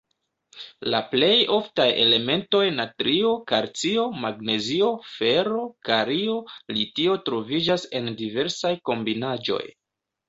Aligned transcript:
La 0.93 1.01
plej 1.09 1.33
oftaj 1.57 1.85
elementoj 2.05 2.61
natrio, 2.79 3.33
kalcio, 3.53 4.05
magnezio, 4.23 4.89
fero, 5.11 5.61
kalio, 5.91 6.39
litio 6.79 7.19
troviĝas 7.29 7.89
en 8.01 8.13
diversaj 8.25 8.77
kombinaĵoj. 8.91 9.65